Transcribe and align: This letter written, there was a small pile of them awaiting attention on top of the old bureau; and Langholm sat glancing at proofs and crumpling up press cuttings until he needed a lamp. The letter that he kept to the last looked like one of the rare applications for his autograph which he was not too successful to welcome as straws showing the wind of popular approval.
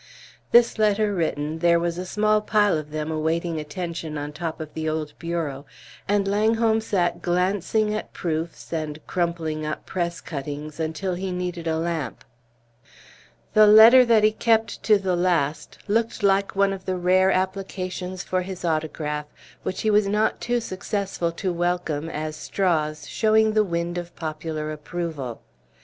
This 0.51 0.79
letter 0.79 1.13
written, 1.13 1.59
there 1.59 1.79
was 1.79 1.99
a 1.99 2.07
small 2.07 2.41
pile 2.41 2.75
of 2.75 2.89
them 2.89 3.11
awaiting 3.11 3.59
attention 3.59 4.17
on 4.17 4.33
top 4.33 4.59
of 4.59 4.73
the 4.73 4.89
old 4.89 5.13
bureau; 5.19 5.67
and 6.07 6.27
Langholm 6.27 6.81
sat 6.81 7.21
glancing 7.21 7.93
at 7.93 8.11
proofs 8.11 8.73
and 8.73 8.97
crumpling 9.05 9.63
up 9.63 9.85
press 9.85 10.19
cuttings 10.19 10.79
until 10.79 11.13
he 11.13 11.31
needed 11.31 11.67
a 11.67 11.77
lamp. 11.77 12.23
The 13.53 13.67
letter 13.67 14.03
that 14.05 14.23
he 14.23 14.31
kept 14.31 14.81
to 14.85 14.97
the 14.97 15.15
last 15.15 15.77
looked 15.87 16.23
like 16.23 16.55
one 16.55 16.73
of 16.73 16.85
the 16.85 16.97
rare 16.97 17.29
applications 17.29 18.23
for 18.23 18.41
his 18.41 18.65
autograph 18.65 19.27
which 19.61 19.81
he 19.83 19.91
was 19.91 20.07
not 20.07 20.41
too 20.41 20.59
successful 20.59 21.31
to 21.33 21.53
welcome 21.53 22.09
as 22.09 22.35
straws 22.35 23.07
showing 23.07 23.53
the 23.53 23.63
wind 23.63 23.99
of 23.99 24.15
popular 24.15 24.71
approval. 24.71 25.41